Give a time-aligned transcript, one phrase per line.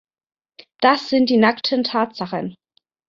[0.79, 2.55] Das sind die nackten Tatsachen.